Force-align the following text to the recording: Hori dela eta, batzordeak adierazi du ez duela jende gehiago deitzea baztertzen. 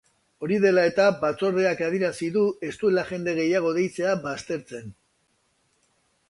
Hori 0.45 0.55
dela 0.61 0.85
eta, 0.91 1.03
batzordeak 1.25 1.83
adierazi 1.87 2.29
du 2.37 2.45
ez 2.69 2.71
duela 2.85 3.05
jende 3.11 3.37
gehiago 3.41 3.75
deitzea 3.77 4.15
baztertzen. 4.25 4.91